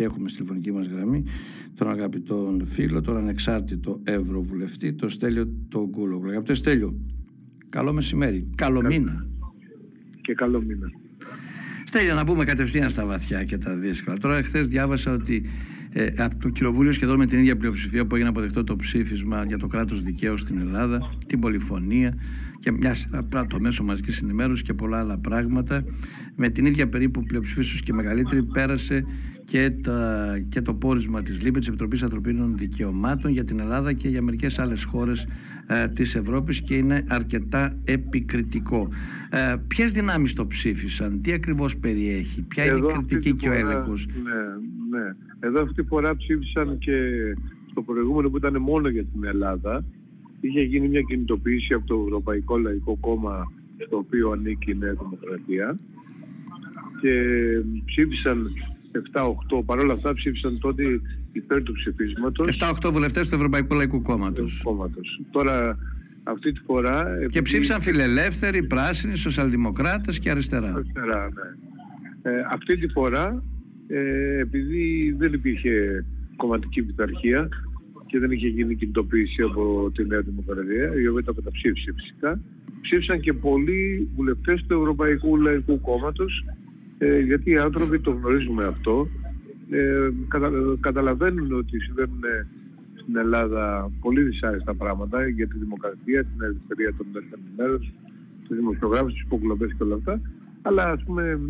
[0.00, 1.24] και έχουμε στη τηλεφωνική μας γραμμή
[1.74, 6.30] τον αγαπητό φίλο, τον ανεξάρτητο Ευρωβουλευτή, τον Στέλιο τον Κούλογλου.
[6.30, 7.00] Αγαπητέ Στέλιο,
[7.68, 9.26] καλό μεσημέρι, καλό μήνα.
[10.20, 10.90] Και καλό μήνα.
[11.84, 14.16] Στέλιο, να μπούμε κατευθείαν στα βαθιά και τα δύσκολα.
[14.16, 15.42] Τώρα, χθες διάβασα ότι
[15.92, 19.58] ε, από το Κοινοβούλιο σχεδόν με την ίδια πλειοψηφία που έγινε αποδεκτό το ψήφισμα για
[19.58, 22.14] το κράτος δικαίου στην Ελλάδα, την πολυφωνία
[22.58, 25.84] και μια σειρά το μέσο μαζικής ενημέρωσης και πολλά άλλα πράγματα.
[26.36, 29.04] Με την ίδια περίπου πλειοψηφία, και μεγαλύτερη, πέρασε
[29.50, 34.08] και, τα, και το πόρισμα της ΛΥΠΕ, της Επιτροπής Ανθρωπίνων Δικαιωμάτων για την Ελλάδα και
[34.08, 35.26] για μερικές άλλες χώρες
[35.66, 38.88] ε, της Ευρώπης και είναι αρκετά επικριτικό.
[39.30, 44.06] Ε, ποιες δυνάμεις το ψήφισαν, τι ακριβώς περιέχει, ποια είναι η κριτική και ο έλεγχος;
[44.06, 45.14] Ναι, ναι.
[45.40, 46.92] Εδώ αυτή τη φορά ψήφισαν και
[47.70, 49.84] στο προηγούμενο που ήταν μόνο για την Ελλάδα.
[50.40, 53.52] Είχε γίνει μια κινητοποίηση από το Ευρωπαϊκό Λαϊκό Κόμμα
[53.86, 55.76] στο οποίο ανήκει η Νέα Δημοκρατία
[57.00, 57.12] και
[57.84, 58.50] ψήφισαν
[58.92, 61.00] 7-8, παρόλα αυτά ψήφισαν τότε
[61.32, 62.58] υπέρ του ψηφίσματος.
[62.82, 64.60] 7-8 βουλευτές του Ευρωπαϊκού Λαϊκού Κόμματος.
[64.64, 65.20] Κόμματος.
[65.30, 65.78] Τώρα
[66.22, 67.04] αυτή τη φορά...
[67.30, 70.74] Και ψήφισαν φιλελεύθεροι, πράσινοι, σοσιαλδημοκράτες και αριστερά.
[70.74, 72.30] Αριστερά, ναι.
[72.30, 73.42] Ε, αυτή τη φορά,
[73.86, 76.04] ε, επειδή δεν υπήρχε
[76.36, 77.48] κομματική πειθαρχία
[78.06, 82.40] και δεν είχε γίνει κινητοποίηση από τη Νέα Δημοκρατία, η οποία τα καταψήφισε φυσικά,
[82.80, 86.44] ψήφισαν και πολλοί βουλευτές του Ευρωπαϊκού Λαϊκού Κόμματος
[87.02, 89.08] ε, γιατί οι άνθρωποι το γνωρίζουμε αυτό,
[89.70, 92.20] ε, κατα, καταλαβαίνουν ότι συμβαίνουν
[92.94, 97.78] στην Ελλάδα πολύ δυσάρεστα πράγματα για τη δημοκρατία, την ελευθερία των ελευθερών
[98.46, 100.20] τους δημοσιογράφους, τις υποκλοπές και όλα αυτά,
[100.62, 101.40] αλλά ας πούμε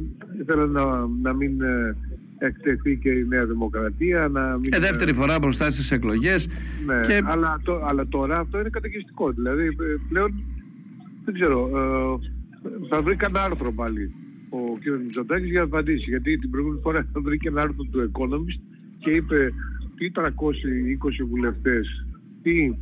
[0.41, 1.97] ήθελα να, να μην ε,
[2.39, 4.29] εκτεθεί και η Νέα Δημοκρατία.
[4.29, 4.73] Να μην...
[4.73, 6.49] Ε, δεύτερη φορά μπροστά στις εκλογές.
[6.87, 7.23] Ναι, και...
[7.25, 9.31] αλλά, το, αλλά τώρα αυτό είναι καταιγιστικό.
[9.31, 10.43] Δηλαδή ε, πλέον
[11.25, 14.15] δεν ξέρω, ε, θα βρει κανένα άρθρο πάλι
[14.51, 15.01] ο κ.
[15.03, 16.11] Μητσοτάκης για να απαντήσει.
[16.11, 18.61] Γιατί την προηγούμενη φορά βρήκε ένα άρθρο του Economist
[18.99, 19.53] και είπε
[19.97, 22.07] τι 320 βουλευτές,
[22.43, 22.75] τι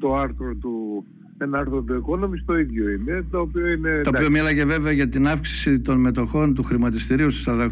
[0.00, 1.04] το άρθρο του
[1.38, 4.00] ένα άρθρο του Economist το ίδιο είναι, το οποίο είναι...
[4.04, 7.68] Το οποίο μίλαγε βέβαια για την αύξηση των μετοχών του χρηματιστηρίου στο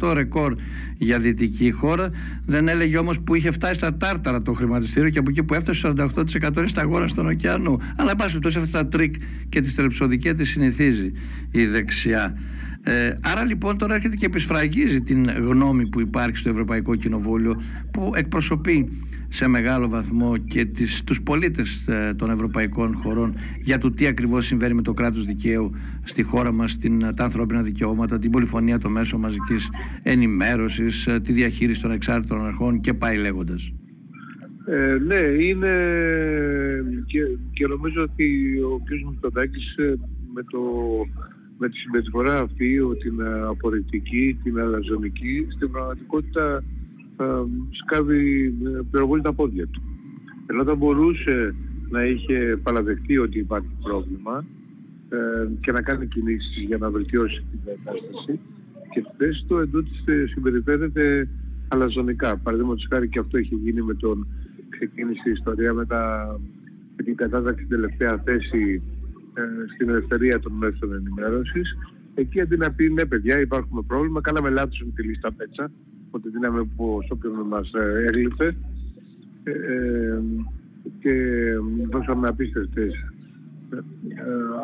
[0.00, 0.54] 48% ρεκόρ
[0.98, 2.10] για δυτική χώρα.
[2.46, 5.78] Δεν έλεγε όμως που είχε φτάσει στα τάρταρα το χρηματιστήριο και από εκεί που έφτασε
[5.78, 7.80] στο 48% είναι σταγόνα στον ωκεανό.
[7.96, 9.14] Αλλά πάση τόσο αυτά τα τρικ
[9.48, 11.12] και τη στρεψοδικία τη συνηθίζει
[11.50, 12.34] η δεξιά.
[12.82, 18.12] Ε, άρα λοιπόν τώρα έρχεται και επισφραγίζει την γνώμη που υπάρχει στο Ευρωπαϊκό Κοινοβούλιο που
[18.14, 18.88] εκπροσωπεί
[19.32, 24.46] σε μεγάλο βαθμό και τις, τους πολίτες ε, των ευρωπαϊκών χωρών για το τι ακριβώς
[24.46, 25.70] συμβαίνει με το κράτος δικαίου
[26.02, 29.70] στη χώρα μας, την, τα ανθρώπινα δικαιώματα, την πολυφωνία των μέσων μαζικής
[30.02, 33.72] ενημέρωσης, ε, τη διαχείριση των εξάρτητων αρχών και πάει λέγοντας.
[34.66, 35.72] Ε, ναι, είναι
[37.06, 37.20] και,
[37.52, 39.10] και νομίζω ότι ο κ.
[39.10, 39.94] Μητσοτάκης ε,
[40.34, 40.60] με, το,
[41.58, 46.62] με τη συμπεριφορά αυτή, την απορριπτική, την αλαζονική, στην πραγματικότητα
[47.70, 48.54] σκάβει,
[48.90, 49.82] πυροβολεί τα πόδια του.
[50.46, 51.54] Ενώ θα μπορούσε
[51.90, 54.44] να είχε παραδεχτεί ότι υπάρχει πρόβλημα
[55.08, 58.40] ε, και να κάνει κινήσεις για να βελτιώσει την κατάσταση
[58.92, 61.28] και στη θέση του εντούτοις συμπεριφέρεται
[61.68, 62.36] αλαζονικά.
[62.36, 64.26] Παραδείγματος χάρη και αυτό έχει γίνει με τον
[64.68, 66.34] ξεκίνησε η ιστορία με, τα,
[66.96, 68.82] με την κατάταξη στην τελευταία θέση
[69.34, 69.42] ε,
[69.74, 71.76] στην ελευθερία των μέσων ενημέρωσης.
[72.14, 75.70] Εκεί αντί να πει ναι παιδιά υπάρχουμε πρόβλημα, κάναμε λάθος με τη λίστα πέτσα
[76.10, 78.54] από τη δύναμη που στο οποίο μας ε, έγλειφε
[79.44, 80.22] ε, ε,
[81.00, 81.12] και
[81.90, 82.92] δώσαμε απίστευτες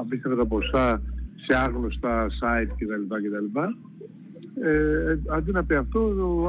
[0.00, 1.02] απίστευτα ποσά
[1.36, 3.14] σε άγνωστα site κτλ.
[3.14, 3.58] κτλ.
[4.62, 6.00] Ε, αντί να πει αυτό,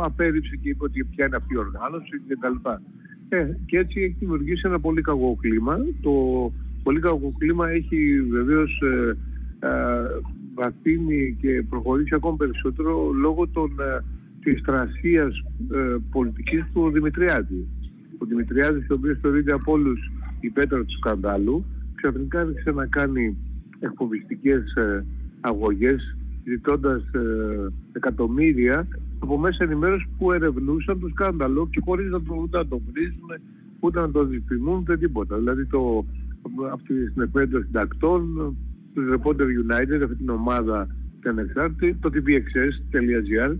[0.04, 2.70] απέρριψε και είπε ότι ποια είναι αυτή η οργάνωση κτλ.
[3.30, 5.78] Ε, και έτσι έχει δημιουργήσει ένα πολύ κακό κλίμα.
[6.02, 6.12] Το
[6.84, 9.18] πολύ κακό κλίμα έχει βεβαίως ε,
[9.60, 9.70] ε,
[10.54, 13.72] βαθύνει και προχωρήσει ακόμα περισσότερο λόγω των
[14.54, 15.38] της τρασίας
[15.72, 17.68] ε, πολιτικής του Δημητριάδη.
[18.18, 21.66] Ο Δημητριάδης, ο οποίος θεωρείται από όλους η πέτρα του σκανδάλου,
[21.96, 23.38] ξαφνικά άρχισε να κάνει
[23.80, 25.06] εκφοβιστικές ε,
[25.42, 28.88] αγωγές, ζητώντας ε, εκατομμύρια
[29.20, 33.30] από μέσα ενημέρωσης που ερευνούσαν το σκάνδαλο και χωρίς να το, ούτε να το βρίζουν,
[33.80, 35.38] ούτε να το διπλημούν, ούτε τίποτα.
[35.38, 36.06] Δηλαδή το,
[36.74, 38.56] αυτή την εκπαίδευση των συντακτών,
[38.94, 40.88] του Reporter United, αυτή την ομάδα
[41.22, 43.56] την ανεξάρτητη, το tvxs.gr,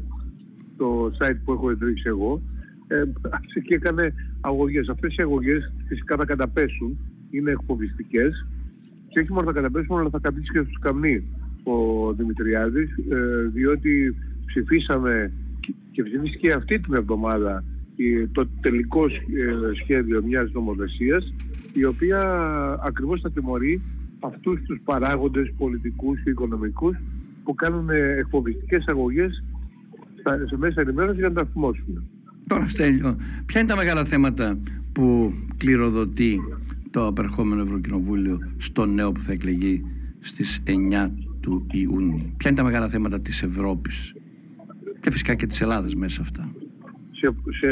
[0.78, 2.42] το site που έχω ιδρύσει εγώ,
[2.88, 3.04] ε,
[3.62, 4.90] και έκανε αγωγές.
[4.90, 6.98] Αυτές οι αγωγές φυσικά θα καταπέσουν,
[7.32, 8.46] είναι εκφοβιστικές
[9.08, 11.24] και όχι μόνο θα καταπέσουν, αλλά θα κατήσει και στους καμνοί
[11.64, 14.16] ο Δημητριάδης, ε, διότι
[14.46, 15.32] ψηφίσαμε
[15.92, 17.64] και ψηφίστηκε αυτή την εβδομάδα
[18.32, 21.34] το τελικό ε, σχέδιο μιας νομοθεσίας
[21.74, 22.22] η οποία
[22.84, 23.82] ακριβώς θα τιμωρεί
[24.20, 26.98] αυτούς τους παράγοντες πολιτικούς και οικονομικούς
[27.44, 29.44] που κάνουν εκφοβιστικές αγωγές
[30.48, 32.04] σε μέσα ενημέρωση για να τα θυμώσουμε.
[32.48, 34.60] Τώρα, Στέλιο, ποια είναι τα μεγάλα θέματα
[34.92, 36.40] που κληροδοτεί
[36.92, 39.84] το απερχόμενο Ευρωκοινοβούλιο στο νέο που θα εκλεγεί
[40.20, 41.10] στις 9
[41.40, 44.16] του Ιούνιου; Ποια είναι τα μεγάλα θέματα της Ευρώπης
[45.00, 46.52] και φυσικά και της Ελλάδας μέσα αυτά;
[47.12, 47.68] Σε, σε,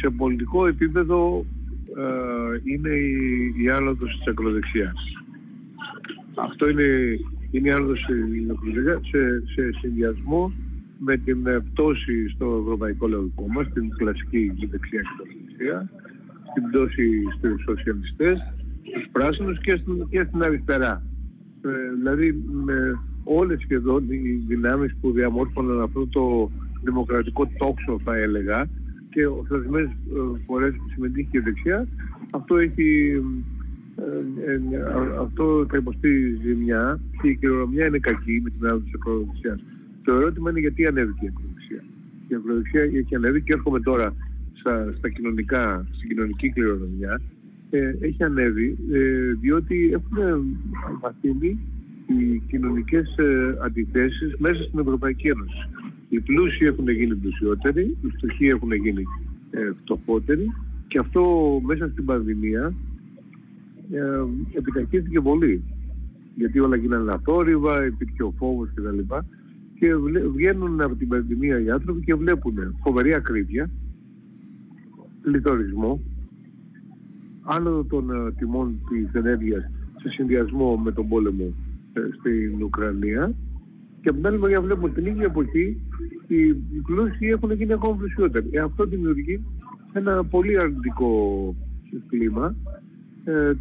[0.00, 1.44] σε πολιτικό επίπεδο
[1.96, 5.10] ε, είναι η, η άλλοδος της ακροδεξιάς.
[6.34, 7.18] Αυτό είναι,
[7.50, 8.06] είναι η άλλοδος
[8.62, 10.52] της σε, σε συνδυασμό
[10.98, 11.38] με την
[11.72, 15.90] πτώση στο Ευρωπαϊκό Λαϊκό μας, την κλασική δεξιά και δεξιά,
[16.50, 18.38] στην πτώση στους σοσιαλιστές,
[18.82, 21.02] στους πράσινους και στην, και στην αριστερά.
[21.64, 26.50] Ε, δηλαδή με όλες σχεδόν οι δυνάμεις που διαμόρφωναν αυτό το
[26.82, 28.68] δημοκρατικό τόξο θα έλεγα
[29.10, 31.86] και ορισμένες ε, φορές που συμμετείχε και δεξιά,
[32.30, 33.22] αυτό έχει ε, ε,
[35.20, 39.60] αυτό θα υποστεί ζημιά και η κληρονομιά είναι κακή με την άλλη της ακροδεξιάς.
[40.04, 41.84] Το ερώτημα είναι γιατί ανέβηκε η ακροδεξιά.
[42.28, 44.14] Η ακροδεξιά έχει ανέβει και έρχομαι τώρα
[44.52, 47.20] στα, στα κοινωνικά, στην κοινωνική κληρονομιά.
[47.70, 50.56] Ε, έχει ανέβει ε, διότι έχουν
[51.00, 51.58] βαθύνει
[52.06, 55.68] οι κοινωνικές ε, αντιθέσεις μέσα στην Ευρωπαϊκή Ένωση.
[56.08, 59.02] Οι πλούσιοι έχουν γίνει πλουσιότεροι, οι φτωχοί έχουν γίνει
[59.50, 60.46] ε, φτωχότεροι
[60.88, 61.22] και αυτό
[61.64, 62.74] μέσα στην πανδημία
[63.90, 65.62] ε, επιταχύθηκε πολύ.
[66.34, 68.98] Γιατί όλα γίνανε αθόρυβα, υπήρχε ο φόβος κτλ.
[69.78, 69.94] Και
[70.34, 73.70] βγαίνουν από την πανδημία οι άνθρωποι και βλέπουν φοβερή ακρίβεια,
[75.24, 76.00] λιτορισμό,
[77.42, 79.70] άνοδο των ε, τιμών της ενέργειας
[80.02, 81.54] σε συνδυασμό με τον πόλεμο
[81.92, 83.34] ε, στην Ουκρανία
[84.00, 85.80] και από την άλλη μεριά βλέπουμε την ίδια εποχή
[86.26, 86.52] οι
[86.86, 88.48] πλούσιοι έχουν γίνει ακόμα πλουσιότεροι.
[88.50, 89.44] Ε, αυτό δημιουργεί
[89.92, 91.54] ένα πολύ αρνητικό
[92.08, 92.80] κλίμα ε,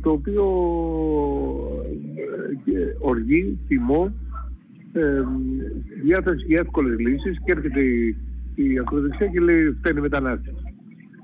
[0.02, 0.46] το οποίο
[2.66, 4.14] ε, οργεί, θυμό,
[4.94, 5.24] ε,
[6.04, 8.16] διάθεση για εύκολες λύσεις και έρχεται η,
[8.56, 10.54] η ακροδεξιά και λέει φταίνει μετανάστες.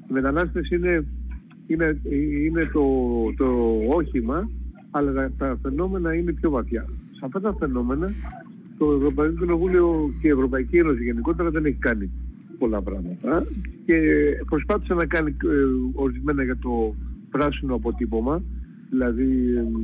[0.09, 1.05] Οι μετανάστες είναι,
[1.67, 2.01] είναι,
[2.45, 2.83] είναι το,
[3.37, 4.49] το όχημα
[4.91, 6.85] αλλά τα φαινόμενα είναι πιο βαθιά.
[7.11, 8.09] Σε αυτά τα φαινόμενα
[8.77, 12.09] το Ευρωπαϊκό Κοινοβούλιο και η Ευρωπαϊκή Ένωση γενικότερα δεν έχει κάνει
[12.57, 13.45] πολλά πράγματα
[13.85, 13.95] και
[14.49, 15.47] προσπάθησε να κάνει ε,
[15.93, 16.95] ορισμένα για το
[17.29, 18.43] πράσινο αποτύπωμα,
[18.89, 19.27] δηλαδή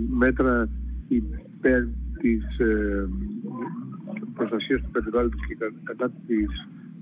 [0.10, 0.70] μέτρα
[1.08, 1.84] υπέρ
[2.22, 3.08] της ε,
[4.34, 6.48] προστασίας του περιβάλλοντος και κατά της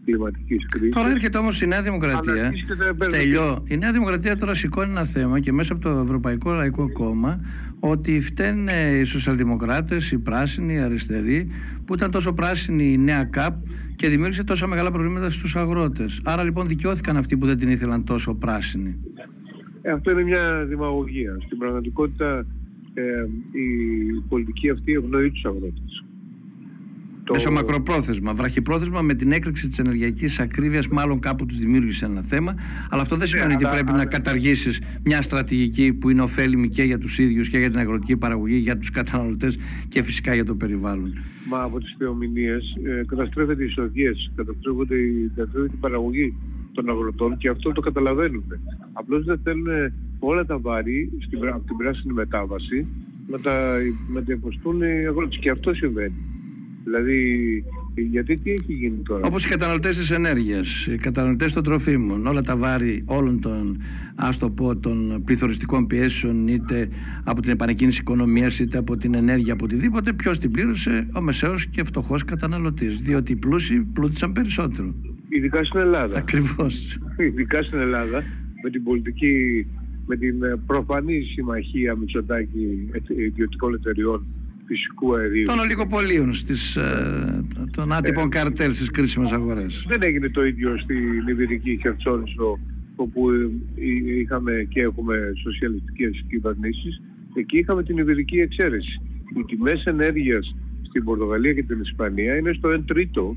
[0.05, 0.95] κλιματικής κρίσης.
[0.95, 2.51] Τώρα έρχεται όμως η Νέα Δημοκρατία.
[2.99, 3.63] Στελιώ.
[3.67, 7.39] Η Νέα Δημοκρατία τώρα σηκώνει ένα θέμα και μέσα από το Ευρωπαϊκό Λαϊκό Κόμμα
[7.79, 11.49] ότι φταίνουν οι σοσιαλδημοκράτες, οι πράσινοι, οι αριστεροί
[11.85, 13.55] που ήταν τόσο πράσινη η νέα ΚΑΠ
[13.95, 16.21] και δημιούργησε τόσα μεγάλα προβλήματα στους αγρότες.
[16.23, 18.99] Άρα λοιπόν δικαιώθηκαν αυτοί που δεν την ήθελαν τόσο πράσινη.
[19.81, 21.37] Ε, αυτό είναι μια δημαγωγία.
[21.45, 22.45] Στην πραγματικότητα
[22.93, 23.01] ε,
[23.51, 23.67] η
[24.29, 26.03] πολιτική αυτή ευνοεί τους αγρότες.
[27.29, 27.35] Το...
[27.35, 32.55] Μέσω μακροπρόθεσμα, βραχυπρόθεσμα με την έκρηξη της ενεργειακής ακρίβειας, μάλλον κάπου τους δημιούργησε ένα θέμα.
[32.89, 36.83] Αλλά αυτό δεν ναι, σημαίνει ότι πρέπει να καταργήσεις μια στρατηγική που είναι ωφέλιμη και
[36.83, 40.55] για τους ίδιους και για την αγροτική παραγωγή, για τους καταναλωτές και φυσικά για το
[40.55, 41.13] περιβάλλον.
[41.49, 44.95] Μα από τις θεομηνίες ε, καταστρέφεται οι εισοδίε, καταστρέφεται,
[45.35, 46.33] καταστρέφεται η παραγωγή
[46.71, 48.43] των αγροτών και αυτό το καταλαβαίνουν.
[48.93, 49.67] Απλώς δεν θέλουν
[50.19, 52.87] όλα τα βάρη στην, από την πράσινη μετάβαση
[53.27, 53.77] να τα,
[54.13, 55.37] να τα υποστούν οι αγρότες.
[55.37, 56.13] Και αυτό συμβαίνει.
[56.83, 57.63] Δηλαδή,
[57.95, 62.41] γιατί τι έχει γίνει τώρα; Όπως οι καταναλωτές της ενέργειας, οι καταναλωτές των τροφίμων, όλα
[62.41, 63.81] τα βάρη όλων των,
[64.15, 66.89] ας το πω, των πληθωριστικών πιέσεων, είτε
[67.23, 71.65] από την επανεκκίνηση οικονομίας, είτε από την ενέργεια, από οτιδήποτε, ποιος την πλήρωσε, ο μεσαίος
[71.65, 73.01] και φτωχός καταναλωτής.
[73.01, 74.95] Διότι οι πλούσιοι πλούτησαν περισσότερο.
[75.29, 76.17] Ειδικά στην Ελλάδα.
[76.17, 76.99] Ακριβώς.
[77.17, 78.23] Ειδικά στην Ελλάδα,
[78.63, 79.65] με την πολιτική,
[80.05, 84.25] με την προφανή συμμαχία Μητσοτάκη ιδιωτικών εταιριών
[84.69, 85.45] φυσικού αερίου.
[85.45, 89.85] Των ολιγοπολίων στις, ε, των άτυπων ε, καρτέλ στις κρίσιμες αγορές.
[89.87, 92.59] Δεν έγινε το ίδιο στην Ιβηρική Χερσόνησο
[92.95, 93.49] όπου ε,
[94.19, 97.01] είχαμε και έχουμε σοσιαλιστικές κυβερνήσεις.
[97.33, 99.01] Εκεί είχαμε την Ιβηρική εξαίρεση.
[99.37, 100.55] Οι τιμές ενέργειας
[100.89, 103.35] στην Πορτογαλία και την Ισπανία είναι στο 1 τρίτο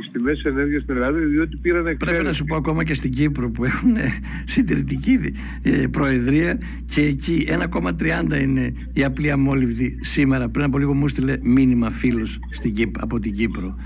[0.00, 2.10] τις τιμές ενέργειας στην Ελλάδα διότι πήραν εξαίρεση.
[2.10, 4.12] Πρέπει να σου πω ακόμα και στην Κύπρο που έχουν ε,
[4.44, 5.18] συντηρητική
[5.62, 10.48] ε, προεδρία και εκεί 1,30 είναι η απλή αμόλυβδη σήμερα.
[10.48, 12.38] Πριν από λίγο μου στείλε μήνυμα φίλος
[12.98, 13.76] από την Κύπρο.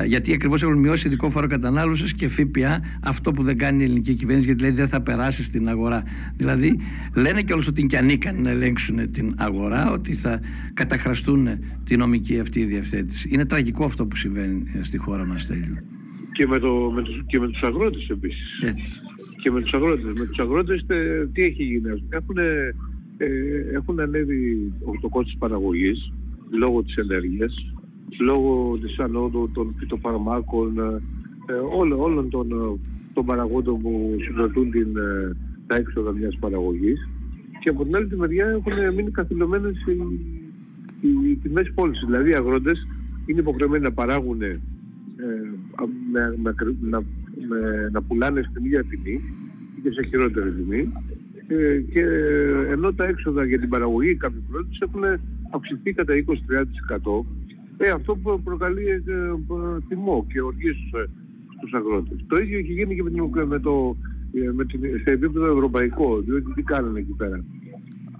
[0.00, 3.84] Ε, γιατί ακριβώς έχουν μειώσει ειδικό φόρο κατανάλωσης και ΦΠΑ αυτό που δεν κάνει η
[3.84, 6.02] ελληνική κυβέρνηση, γιατί λέει δεν θα περάσει στην αγορά.
[6.36, 6.78] Δηλαδή,
[7.14, 10.40] λένε και όλου ότι είναι και ανίκανοι να ελέγξουν την αγορά, ότι θα
[10.74, 11.48] καταχραστούν
[11.84, 13.28] τη νομική αυτή διευθέτηση.
[13.32, 15.78] Είναι τραγικό αυτό που συμβαίνει ε, στη χώρα μας, τέλειο.
[16.32, 18.64] Και με, το, με, τους, και με τους αγρότες επίσης.
[19.42, 20.12] Και με τους αγρότες.
[20.12, 20.84] Με τους αγρότες
[21.32, 22.04] τι έχει γίνει.
[22.08, 22.74] Έχουν, ε,
[23.74, 26.12] έχουν ανέβει το κόστος παραγωγής
[26.58, 27.54] λόγω της ενέργειας
[28.20, 30.78] λόγω της ανόδου των φυτοφαρμάκων,
[31.46, 32.48] ε, όλων, όλων των,
[33.12, 34.88] των παραγόντων που συγκροτούν την,
[35.66, 37.08] τα έξοδα μιας παραγωγής.
[37.60, 39.92] Και από την άλλη τη μεριά έχουν μείνει καθυλωμένες οι,
[41.00, 42.04] οι, οι τιμές πώλησης.
[42.04, 42.86] Δηλαδή οι αγρότες
[43.26, 44.60] είναι υποχρεωμένοι να παράγουν ε,
[46.12, 47.02] με, με, να,
[47.48, 49.20] με, να πουλάνε στην ίδια τιμή
[49.82, 50.92] και σε χειρότερη τιμή.
[51.46, 52.04] Ε, και
[52.70, 57.24] ενώ τα έξοδα για την παραγωγή κάποιου produce έχουν αυξηθεί κατά 20-30%
[57.76, 59.00] ε, αυτό προκαλεί ε,
[59.88, 61.08] τιμό και οργής στους, ε,
[61.56, 62.24] στους αγρότες.
[62.26, 63.96] Το ίδιο έχει γίνει και με, με το,
[64.32, 67.44] ε, με την, σε επίπεδο ευρωπαϊκό, διότι τι κάνανε εκεί πέρα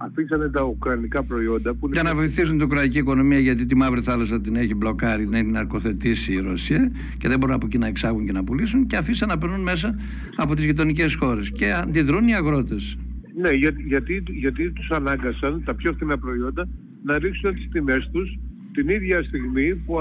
[0.05, 1.89] αφήσανε τα ουκρανικά προϊόντα που...
[1.93, 5.51] Για να βοηθήσουν την ουκρανική οικονομία γιατί τη μαύρη θάλασσα την έχει μπλοκάρει, την έχει
[5.51, 9.29] ναρκοθετήσει η Ρωσία και δεν μπορούν από εκεί να εξάγουν και να πουλήσουν και αφήσαν
[9.29, 9.99] να περνούν μέσα
[10.37, 12.99] από τις γειτονικές χώρες και αντιδρούν οι αγρότες.
[13.41, 16.69] Ναι, για, γιατί, γιατί τους ανάγκασαν τα πιο φθηνά προϊόντα
[17.05, 18.39] να ρίξουν τις τιμές τους
[18.73, 19.99] την ίδια στιγμή που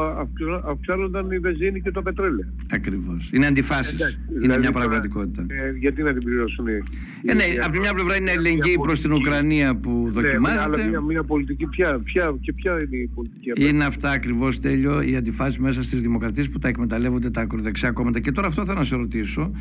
[0.66, 2.48] αυξάνονταν η βενζίνη και το πετρέλαιο.
[2.72, 3.30] Ακριβώς.
[3.34, 4.00] Είναι αντιφάσεις.
[4.00, 5.46] Είναι δηλαδή μια πραγματικότητα.
[5.50, 6.84] Ε, γιατί να την πληρώσουν οι.
[7.26, 10.78] Ε, ναι, από τη μια πλευρά είναι ελληνική προς την Ουκρανία που ναι, δοκιμάζεται.
[10.78, 13.68] Ναι, αλλά μια, πολιτική πια, πια, και ποια είναι η πολιτική αυτή.
[13.68, 18.20] Είναι αυτά ακριβώς τέλειο οι αντιφάσεις μέσα στις δημοκρατίες που τα εκμεταλλεύονται τα ακροδεξιά κόμματα.
[18.20, 19.52] Και τώρα αυτό θέλω να σε ρωτήσω.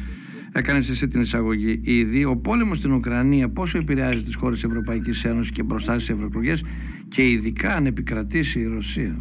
[0.53, 2.25] Έκανες εσύ την εισαγωγή ήδη.
[2.25, 6.65] Ο πόλεμος στην Ουκρανία πόσο επηρεάζει τις χώρες Ευρωπαϊκής Ένωσης και μπροστά στις ευρωεκλογές;
[7.11, 9.15] Και ειδικά αν επικρατήσει η Ρωσία.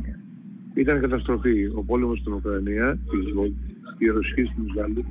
[0.73, 1.65] Ήταν καταστροφή.
[1.75, 2.97] Ο πόλεμος στην Ουκρανία,
[3.97, 5.05] η Ρωσία στην εισβολή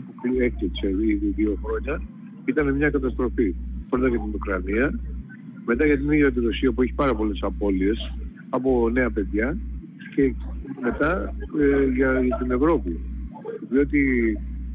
[0.00, 2.02] που έκτιαξε ήδη δύο χρόνια,
[2.44, 3.54] ήταν μια καταστροφή.
[3.88, 5.00] Πρώτα για την Ουκρανία,
[5.66, 8.12] μετά για την ίδια τη Ρωσία που έχει πάρα πολλές απώλειες
[8.48, 9.56] από νέα παιδιά
[10.14, 10.34] και
[10.82, 13.00] μετά ε, για, για την Ευρώπη.
[13.70, 13.98] Διότι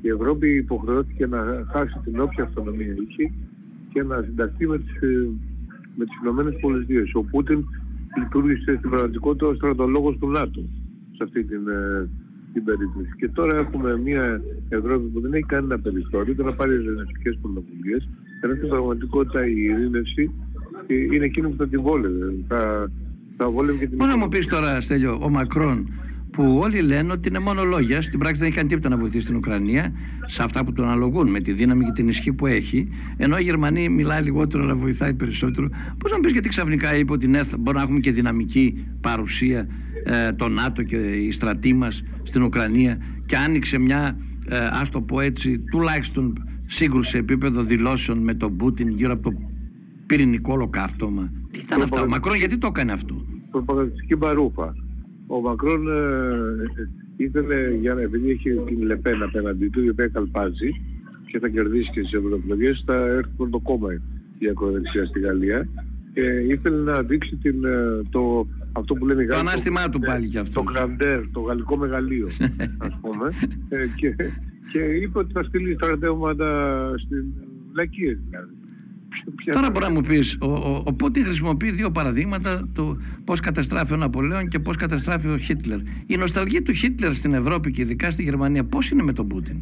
[0.02, 3.32] η Ευρώπη υποχρεώθηκε να χάσει την όποια αυτονομία είχε
[3.94, 5.30] και να συνταχθεί με τις, ε,
[5.96, 7.14] με τις Ηνωμένες Πολιτείες.
[7.14, 7.66] Ο Πούτιν
[8.18, 10.62] λειτουργήσε στην πραγματικότητα ως στρατολόγος του ΝΑΤΟ
[11.16, 12.10] σε αυτή την, ε,
[12.54, 13.12] την περίπτωση.
[13.18, 18.10] Και τώρα έχουμε μια Ευρώπη που δεν έχει κανένα περιθώριο και να πάρει ειρηνευτικές πρωτοβουλίες,
[18.42, 20.32] ενώ στην πραγματικότητα η ειρήνευση
[20.88, 22.34] ε, είναι εκείνο που θα την βόλευε.
[22.48, 22.92] Θα,
[23.38, 23.98] θα βόλευε και την...
[23.98, 25.88] Πώς να μου πεις τώρα, Στέλιο, ο Μακρόν
[26.32, 28.02] που όλοι λένε ότι είναι μόνο λόγια.
[28.02, 29.94] Στην πράξη δεν έχει κάνει τίποτα να βοηθήσει την Ουκρανία
[30.26, 32.90] σε αυτά που τον αναλογούν με τη δύναμη και την ισχύ που έχει.
[33.18, 35.70] Ενώ η Γερμανία μιλάει λιγότερο αλλά βοηθάει περισσότερο.
[35.98, 39.68] Πώς να πεις γιατί ξαφνικά είπε ότι ναι, μπορούμε να έχουμε και δυναμική παρουσία
[40.04, 45.02] ε, το ΝΑΤΟ και η στρατή μας στην Ουκρανία και άνοιξε μια, ε, ας το
[45.02, 49.38] πω έτσι, τουλάχιστον σύγκρουση σε επίπεδο δηλώσεων με τον Πούτιν γύρω από το
[50.06, 51.32] πυρηνικό ολοκαύτωμα.
[51.52, 54.74] Τι ήταν αυτά, ο Μακρόν γιατί το έκανε αυτό; Προπαγανδιστική μπαρούφα
[55.36, 56.84] ο Μακρόν ε,
[57.18, 60.70] ήθελε, για, επειδή έχει την Λεπέν απέναντι του, η οποία καλπάζει
[61.26, 63.94] και θα κερδίσει και στις ευρωεκλογές, θα έρθει το κόμμα
[64.38, 65.68] η ακροδεξιά στη Γαλλία
[66.14, 69.44] και ήθελε να δείξει την, ε, το, αυτό που λένε οι Γάλλοι.
[69.44, 70.64] Το ανάστημά του πάλι κι αυτό.
[70.64, 72.28] Το Grandeur, το γαλλικό μεγαλείο,
[72.78, 73.30] ας πούμε.
[73.70, 74.16] ε, και,
[74.72, 77.24] και είπε ότι θα στείλει στρατεύματα στην
[77.74, 78.61] Λακία δηλαδή.
[79.52, 83.94] Τώρα μπορεί να μου πεις, ο, ο, ο Πούτιν χρησιμοποιεί δύο παραδείγματα του πώς καταστράφει
[83.94, 85.80] ο Ναπολέον και πώς καταστράφει ο Χίτλερ.
[86.06, 89.58] Η νοσταλγία του Χίτλερ στην Ευρώπη και ειδικά στη Γερμανία, πώς είναι με τον Πούτιν;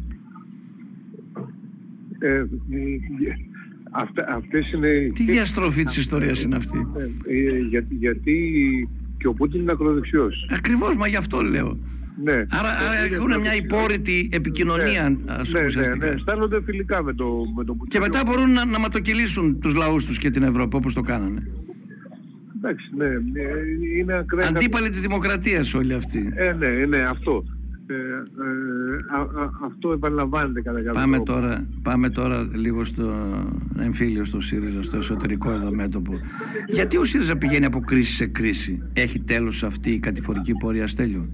[2.18, 2.44] Ε,
[3.90, 5.12] αυτά, αυτές είναι...
[5.14, 6.86] Τι διαστροφή της ιστορίας είναι αυτή;
[7.26, 8.34] Ε, ε, για, γιατί
[9.18, 10.48] και ο Πούτιν είναι ακροδεξιός.
[10.50, 11.78] Ακριβώς, μα γι' αυτό λέω.
[12.24, 12.32] Ναι.
[12.32, 16.06] Άρα, άρα έχουν μια υπόρρητη επικοινωνία, ναι, ας πούμε, ναι, ναι, ναι.
[16.06, 20.18] Αισθάνονται φιλικά με το, με το Και μετά μπορούν να, να ματοκυλήσουν τους λαούς τους
[20.18, 21.46] και την Ευρώπη, όπως το κάνανε.
[22.56, 23.06] Εντάξει, ναι.
[23.06, 24.48] Ε, είναι ακραία...
[24.48, 26.32] Αντίπαλοι της δημοκρατίας όλοι αυτοί.
[26.34, 27.44] Ε, ναι, ναι, αυτό.
[27.86, 27.98] Ε, ε,
[29.64, 33.12] αυτό επαναλαμβάνεται κατά κάποιο πάμε τώρα, πάμε τώρα λίγο στο
[33.78, 36.20] εμφύλιο στο ΣΥΡΙΖΑ, στο εσωτερικό εδώ μέτωπο.
[36.66, 41.28] Γιατί ο ΣΥΡΙΖΑ πηγαίνει από κρίση σε κρίση; Έχει τέλος αυτή η κατηφορική πορεία στέλιο;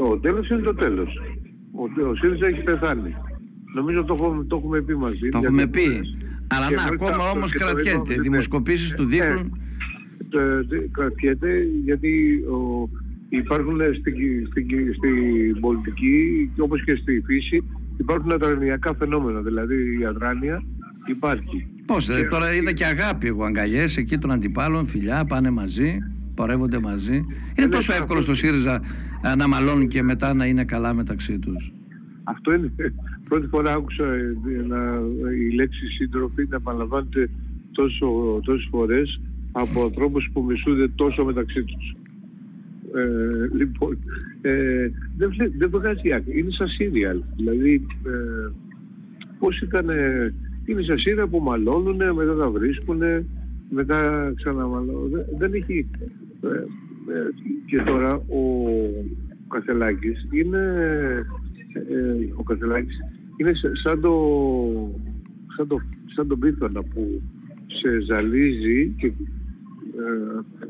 [0.00, 1.20] Το τέλος είναι το τέλος.
[1.72, 3.14] Ο, ο ΣΥΡΙΖΑ έχει πεθάνει.
[3.74, 5.28] Νομίζω το έχουμε, το έχουμε πει μαζί.
[5.28, 5.86] Το έχουμε πει.
[6.46, 8.14] Αλλά να, ακόμα όμως κρατιέται.
[8.14, 9.60] Οι δημοσκοπήσεις του δείχνουν...
[10.32, 12.88] Ε, κρατιέται γιατί ο,
[13.28, 17.64] υπάρχουν στην, στην, στην πολιτική όπως και στη φύση
[17.96, 19.40] υπάρχουν αδρανιακά φαινόμενα.
[19.40, 20.62] Δηλαδή η αδράνεια
[21.06, 21.66] υπάρχει.
[21.86, 25.98] Πώς, και, τώρα είδα και αγάπη εγώ αγκαλιές εκεί των αντιπάλων, φιλιά, πάνε μαζί
[26.40, 27.16] πορεύονται μαζί.
[27.56, 28.80] Είναι ε, τόσο εύκολο στο ΣΥΡΙΖΑ
[29.22, 31.72] ε, να μαλώνουν και μετά να είναι καλά μεταξύ τους.
[32.24, 32.72] Αυτό είναι.
[33.28, 34.78] Πρώτη φορά άκουσα ε, να,
[35.48, 37.30] η λέξη σύντροφη να επαναλαμβάνεται
[37.72, 38.06] τόσο,
[38.44, 39.20] τόσες φορές
[39.52, 41.94] από ανθρώπους που μισούνται τόσο μεταξύ τους.
[42.94, 43.98] Ε, λοιπόν,
[44.40, 46.38] ε, δεν, δεν βγάζει άκρη.
[46.38, 47.22] Είναι σαν σύριαλ.
[47.36, 48.50] Δηλαδή, ε,
[49.38, 49.86] πώς ήταν...
[50.64, 53.26] είναι σαν σύριαλ που μαλώνουνε, μετά τα βρίσκουνε,
[53.70, 55.10] μετά ξαναμαλώνουν.
[55.10, 55.86] Δεν, δεν έχει...
[56.42, 56.66] Ε,
[57.66, 58.44] και τώρα ο
[59.48, 60.62] Κασελάκης είναι,
[61.72, 62.96] ε, ο Κασελάκης
[63.36, 64.14] είναι σαν το,
[65.56, 65.80] σαν το,
[66.14, 67.22] σαν το πίθωνα που
[67.66, 69.12] σε ζαλίζει και ε,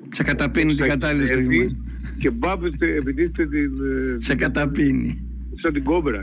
[0.09, 1.77] σε καταπίνει την κατάλληλη στιγμή.
[2.19, 3.73] Και μπάπετε επιτίθεται την...
[3.85, 5.25] Ε, σε καταπίνει.
[5.63, 6.23] Σαν την κόμπρα.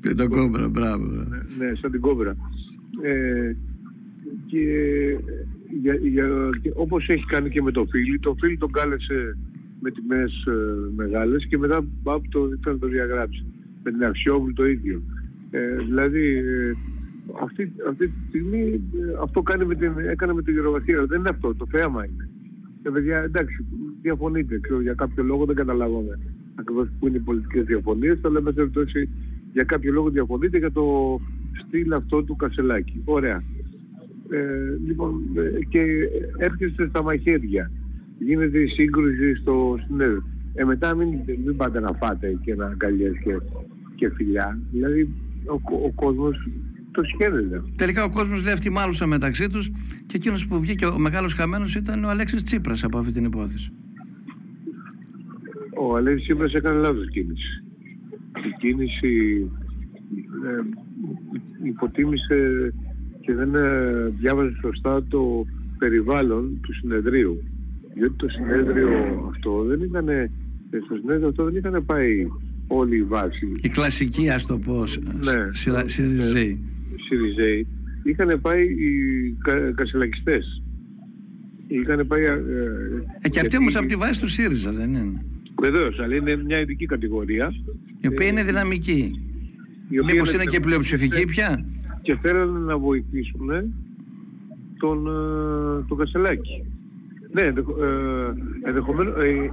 [0.00, 1.04] Και τον κόμπρα, μπράβο.
[1.04, 2.36] Ναι, ναι, σαν την κόμπρα.
[4.52, 5.18] Ε, και,
[5.82, 6.28] για, για,
[6.62, 9.36] και όπως έχει κάνει και με το φίλι, το φίλι τον κάλεσε
[9.80, 13.44] με τιμές ε, μεγάλες και μετά μπάπ το ήταν το διαγράψει.
[13.82, 15.02] Με την Αξιόβουλ το ίδιο.
[15.50, 16.72] Ε, δηλαδή ε,
[17.42, 21.06] αυτή, αυτή τη στιγμή ε, αυτό κάνει με την, έκανε με την γεροβασία.
[21.06, 22.28] Δεν είναι αυτό, το θέαμα είναι.
[22.82, 23.64] Και παιδιά, εντάξει,
[24.02, 26.18] διαφωνείτε, ξέρω, για κάποιο λόγο δεν καταλάβαμε
[26.54, 29.08] ακριβώς που είναι οι πολιτικές διαφωνίες, αλλά με περιπτώσει
[29.52, 31.18] για κάποιο λόγο διαφωνείτε για το
[31.66, 33.02] στυλ αυτό του Κασελάκη.
[33.04, 33.42] Ωραία.
[34.30, 35.84] Ε, λοιπόν, ε, και
[36.36, 37.70] έρχεστε στα μαχαίρια.
[38.18, 40.24] Γίνεται η σύγκρουση στο συνέδριο.
[40.54, 41.08] Ε, μετά μην,
[41.44, 43.40] μην πάτε να φάτε και να αγκαλιές και,
[43.94, 44.58] και φιλιά.
[44.72, 45.08] Δηλαδή,
[45.46, 46.48] ο, ο κόσμος
[46.90, 47.62] το σχέδιζε.
[47.76, 49.70] Τελικά ο κόσμος δεν ευθυμάλουσα μεταξύ τους
[50.06, 53.72] και εκείνος που βγήκε ο μεγάλος χαμένος ήταν ο Αλέξης Τσίπρας από αυτή την υπόθεση.
[55.76, 57.62] Ο Αλέξης Τσίπρας έκανε λάθος κίνηση.
[58.34, 59.46] Η κίνηση
[60.46, 60.62] ε,
[61.66, 62.72] υποτίμησε
[63.30, 65.46] και δεν ε, διάβαζε σωστά το
[65.78, 67.42] περιβάλλον του συνεδρίου.
[67.94, 68.88] Διότι το συνέδριο
[69.30, 70.30] αυτό δεν ήταν, ε,
[70.84, 72.26] στο συνέδριο αυτό δεν είχαν πάει
[72.66, 73.52] όλη η βάση.
[73.60, 74.84] Η κλασική, ας το πω,
[75.20, 75.52] ναι,
[75.84, 76.58] Σιριζέη.
[77.08, 77.66] Σιριζέη.
[78.02, 78.90] Είχαν πάει οι
[79.42, 80.62] κα, κασελακιστές.
[81.66, 82.22] Είχαν πάει...
[82.22, 82.42] Ε,
[83.20, 85.22] ε, και αυτοί όμως από τη βάση του ΣΥΡΙΖΑ δεν είναι.
[85.60, 87.52] Βεβαίως, αλλά είναι μια ειδική κατηγορία.
[88.00, 89.20] Η οποία είναι δυναμική.
[90.06, 91.64] Μήπως είναι και πλειοψηφική πια;
[92.02, 93.48] Και θέλανε να βοηθήσουν
[94.78, 96.64] τον, ε, τον Κασελάκη.
[97.32, 97.52] Ναι, ε,
[98.64, 99.50] ενδεχομένως ε,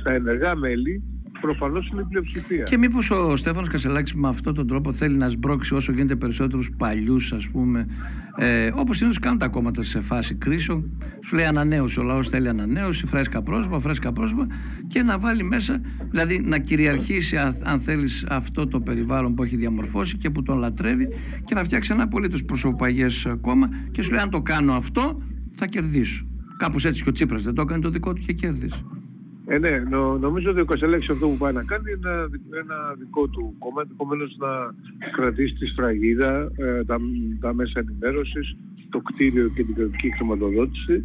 [0.00, 1.02] στα ενεργά μέλη
[1.44, 2.62] προφανώ είναι η πλειοψηφία.
[2.62, 6.70] Και μήπως ο Στέφανος Κασελάκης με αυτόν τον τρόπο θέλει να σμπρώξει όσο γίνεται περισσότερους
[6.76, 7.86] παλιούς, ας πούμε,
[8.36, 10.90] ε, όπως συνήθως κάνουν τα κόμματα σε φάση κρίσεων.
[11.24, 12.00] Σου λέει ανανέωση.
[12.00, 14.46] Ο λαός θέλει ανανέωση, φρέσκα πρόσωπα, φρέσκα πρόσωπα
[14.86, 15.80] και να βάλει μέσα,
[16.10, 21.08] δηλαδή να κυριαρχήσει, αν θέλεις, αυτό το περιβάλλον που έχει διαμορφώσει και που τον λατρεύει
[21.44, 25.22] και να φτιάξει ένα απολύτως προσωπαγές κόμμα και σου λέει αν το κάνω αυτό
[25.54, 26.26] θα κερδίσω.
[26.56, 28.84] Κάπως έτσι και ο Τσίπρας δεν το έκανε το δικό του και κέρδισε.
[29.46, 32.28] Ε, ναι, νο, νομίζω ότι ο Κασελέξης αυτό που πάει να κάνει είναι ένα,
[32.62, 34.74] ένα δικό του κόμμα, επομένως να
[35.10, 36.98] κρατήσει τη σφραγίδα, ε, τα,
[37.40, 38.56] τα μέσα ενημέρωσης,
[38.90, 41.04] το κτίριο και την κρατική χρηματοδότηση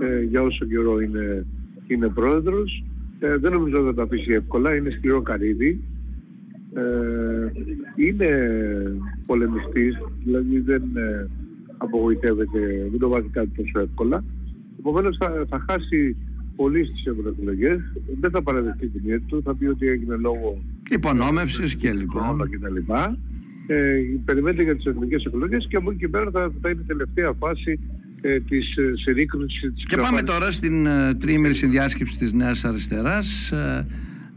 [0.00, 1.46] ε, για όσο καιρό είναι,
[1.86, 2.84] είναι πρόεδρος.
[3.18, 5.84] Ε, δεν νομίζω ότι θα τα αφήσει εύκολα, είναι σκληρό καρύδι.
[6.74, 7.50] Ε,
[7.96, 8.28] είναι
[9.26, 11.30] πολεμιστής, δηλαδή δεν ε,
[11.76, 14.24] απογοητεύεται, δεν το βάζει κάτι τόσο εύκολα.
[14.78, 16.16] Επομένως θα, θα χάσει
[16.56, 17.80] πολύ στις ευρωεκλογές,
[18.20, 22.36] δεν θα παραδεχτεί την μύτη του, θα πει ότι έγινε λόγω υπονόμευσης και λοιπά.
[22.50, 23.18] Και τα λοιπά.
[23.66, 26.86] Ε, περιμένετε για τις εθνικές εκλογές και από εκεί και πέρα θα, θα είναι η
[26.86, 27.78] τελευταία φάση
[28.20, 33.52] ε, της ε, συρρήκνωσης της Και πάμε τώρα στην ε, τριήμερη συνδιάσκεψη της Νέας Αριστεράς.
[33.52, 33.86] Ε,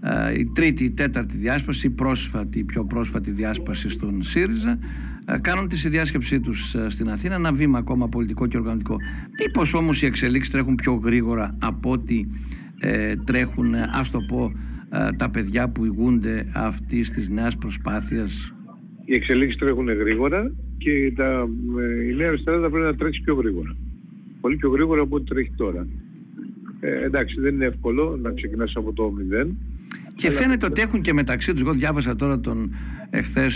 [0.02, 4.80] ε, η τρίτη, η τέταρτη διάσπαση, η πρόσφατη, η πιο πρόσφατη διάσπαση στον ΣΥΡΙΖΑ.
[5.30, 8.98] Ε, κάνουν τη συνδιάσκεψή τους ε, στην Αθήνα, ένα βήμα ακόμα πολιτικό και οργανωτικό.
[9.46, 12.28] Μήπως όμως οι εξελίξεις τρέχουν πιο γρήγορα από ότι
[12.80, 14.52] ε, τρέχουν, ας το πω,
[15.18, 18.54] τα παιδιά που ηγούνται αυτής της νέας προσπάθειας;
[19.06, 21.48] Οι εξελίξεις τρέχουν γρήγορα και τα,
[22.12, 23.76] η νέα αριστερά θα πρέπει να τρέξει πιο γρήγορα.
[24.42, 25.88] Πολύ πιο γρήγορα από ό,τι τρέχει τώρα.
[26.80, 29.14] Ε, εντάξει, δεν είναι εύκολο να ξεκινάς από το
[29.44, 29.48] 0
[30.18, 31.62] και φαίνεται ότι έχουν και μεταξύ τους.
[31.62, 32.76] Εγώ διάβασα τώρα τον
[33.10, 33.50] εχθέ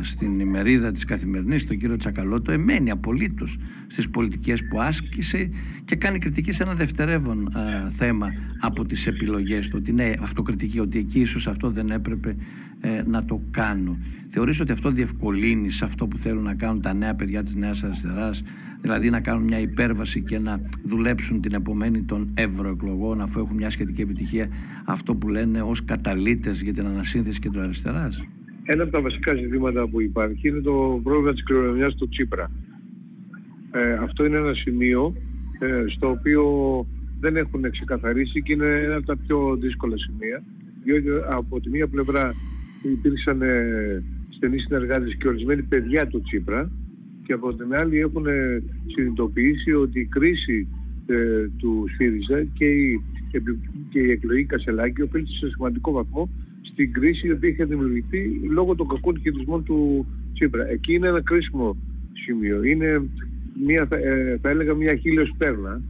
[0.00, 5.50] στην ημερίδα της καθημερινής, τον κύριο Τσακαλώτο, εμένει απολύτως στις πολιτικές που άσκησε
[5.84, 7.52] και κάνει κριτική σε ένα δευτερεύον
[7.88, 9.76] θέμα από τις επιλογές του.
[9.80, 12.36] Ότι είναι αυτοκριτική, ότι εκεί ίσως αυτό δεν έπρεπε
[12.80, 13.98] ε, να το κάνω.
[14.28, 17.84] Θεωρείς ότι αυτό διευκολύνει σε αυτό που θέλουν να κάνουν τα νέα παιδιά της Νέας
[17.84, 18.42] Αριστεράς,
[18.82, 23.70] δηλαδή να κάνουν μια υπέρβαση και να δουλέψουν την επομένη των ευρωεκλογών, αφού έχουν μια
[23.70, 24.48] σχετική επιτυχία,
[24.84, 28.08] αυτό που λένε ως καταλήτες για την ανασύνθεση και του αριστερά.
[28.64, 32.50] Ένα από τα βασικά ζητήματα που υπάρχει είναι το πρόβλημα της κληρονομιάς του Τσίπρα.
[33.70, 35.14] Ε, αυτό είναι ένα σημείο
[35.58, 36.44] ε, στο οποίο
[37.20, 40.42] δεν έχουν ξεκαθαρίσει και είναι ένα από τα πιο δύσκολα σημεία
[40.84, 42.34] διότι από τη μία πλευρά
[42.82, 46.70] υπήρξαν ε, στενοί συνεργάτες και ορισμένοι παιδιά του Τσίπρα
[47.24, 50.68] και από την άλλη έχουν ε, συνειδητοποιήσει ότι η κρίση
[51.06, 53.02] ε, του ΣΥΡΙΖΑ και η,
[53.90, 56.30] και η εκλογή Κασελάκη οφείλεται σε σημαντικό βαθμό
[56.62, 60.68] στην κρίση η οποία είχε δημιουργηθεί λόγω των κακών χειρισμών του Τσίπρα.
[60.68, 61.76] Εκεί είναι ένα κρίσιμο
[62.12, 62.62] σημείο.
[62.62, 63.02] Είναι
[63.66, 65.80] μια, θα, ε, θα έλεγα μια χίλιος πέρνα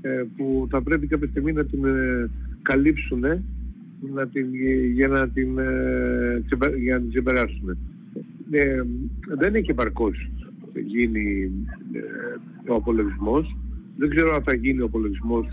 [0.00, 2.30] ε, που θα πρέπει κάποια στιγμή να την ε,
[2.62, 3.20] καλύψουν
[4.14, 4.46] να την,
[4.94, 6.42] για, να την, ε,
[6.78, 7.78] για να την ξεπεράσουν.
[8.50, 8.82] Ε,
[9.38, 10.30] δεν έχει επαρκώς
[10.74, 11.50] γίνει
[12.68, 13.56] ο απολογισμός.
[13.96, 15.46] Δεν ξέρω αν θα γίνει ο απολογισμός.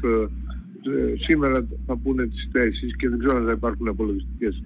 [1.28, 4.64] σήμερα θα πούνε τις θέσεις και δεν ξέρω αν θα υπάρχουν απολογιστικές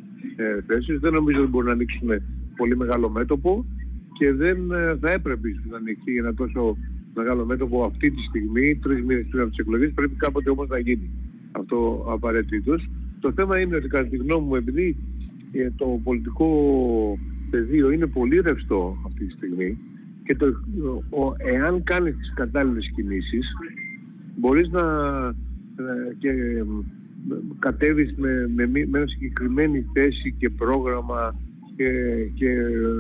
[0.68, 1.00] θέσεις.
[1.00, 2.10] Δεν νομίζω ότι μπορούν να ανοίξουν
[2.56, 3.66] πολύ μεγάλο μέτωπο
[4.18, 4.58] και δεν
[5.00, 6.78] θα έπρεπε να ανοίξει ένα τόσο
[7.16, 10.80] μεγάλο μέτωπο αυτή τη στιγμή, τρεις μήνες πριν από τις εκλογές, πρέπει κάποτε όμως να
[10.80, 11.10] γίνει
[11.52, 12.90] αυτό απαραίτητος.
[13.20, 14.96] Το θέμα είναι ότι κατά τη γνώμη μου, επειδή
[15.52, 16.48] ε, το πολιτικό
[17.50, 19.78] πεδίο είναι πολύ ρευστό αυτή τη στιγμή
[20.24, 20.46] και το,
[21.10, 23.48] ο, εάν κάνεις τις κατάλληλες κινήσεις,
[24.36, 24.82] μπορείς να
[25.76, 26.32] ε, και,
[27.60, 31.36] κατέβεις με, με, με μια συγκεκριμένη θέση και πρόγραμμα
[31.76, 31.90] και,
[32.34, 32.56] και,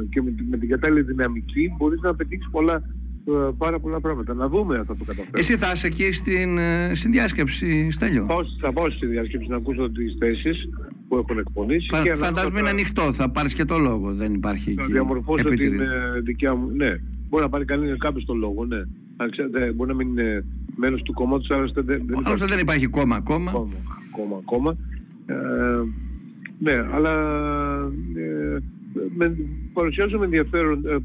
[0.09, 3.00] και με, με την κατάλληλη δυναμική μπορείς να πετύχεις πολλά ε,
[3.57, 4.33] πάρα πολλά πράγματα.
[4.33, 5.39] Να δούμε αν θα το καταφέρουμε.
[5.39, 9.89] Εσύ θα είσαι εκεί στην ε, συνδιάσκεψη, Στέλιο; Πάω, θα πάω στη συνδιάσκεψη να ακούσω
[9.89, 10.69] τις θέσεις
[11.07, 11.87] που έχουν εκπονήσει.
[11.89, 14.81] Φα, και φαντάζομαι είναι ανοιχτό, θα πάρεις και το λόγο, δεν υπάρχει θα εκεί.
[14.81, 16.99] Θα διαμορφώσω την ε, δικιά μου, ναι.
[17.29, 18.81] Μπορεί να πάρει κανείς κάποιος το λόγο, ναι.
[19.17, 22.45] Αν ξέρετε, μπορεί να μην είναι μέλος του κόμματος, άλλωστε δεν, δεν, υπάρχει.
[22.45, 23.51] δεν υπάρχει κόμμα ακόμα.
[23.51, 23.73] Κόμμα,
[24.11, 24.77] κόμμα, κόμμα.
[25.25, 25.35] Ε,
[26.59, 27.13] ναι, αλλά
[28.15, 28.57] ε,
[29.15, 29.37] με,
[29.73, 30.95] παρουσιάζω με ενδιαφέρον, ε,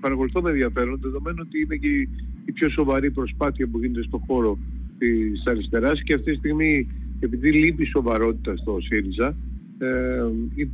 [0.00, 1.88] παρακολουθώ με ενδιαφέρον, δεδομένου ότι είναι και
[2.44, 4.58] η, πιο σοβαρή προσπάθεια που γίνεται στον χώρο
[4.98, 6.88] της αριστεράς και αυτή τη στιγμή,
[7.20, 9.36] επειδή λείπει σοβαρότητα στο ΣΥΡΙΖΑ,
[9.78, 9.88] ε,
[10.54, 10.70] η,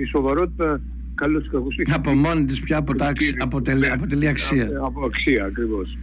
[0.00, 0.80] η σοβαρότητα
[1.14, 4.66] καλώς κακώς Από μόνη της πια αποτελεί, αποτελεί, αποτελεί αξία.
[4.66, 5.98] Από, από αξία ακριβώς.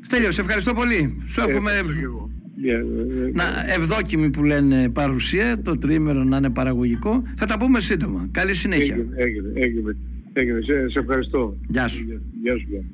[0.00, 1.22] Στέλιο, σε ευχαριστώ πολύ.
[1.26, 1.70] Σου ε, έχουμε
[3.32, 7.22] να, ευδόκιμη που λένε παρουσία, το τρίμερο να είναι παραγωγικό.
[7.36, 8.28] Θα τα πούμε σύντομα.
[8.30, 8.94] Καλή συνέχεια.
[8.94, 9.96] Έγινε, έγινε, έγινε.
[10.32, 10.60] έγινε.
[10.60, 11.56] Σε, σε ευχαριστώ.
[11.68, 12.22] Γεια σου.
[12.42, 12.84] Γεια σου.